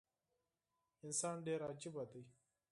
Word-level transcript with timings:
انسان 1.05 1.35
ډیر 1.47 1.59
عجیبه 1.69 2.03
دي 2.11 2.21